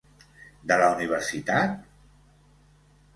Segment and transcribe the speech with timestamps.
[0.71, 1.75] De la universitat?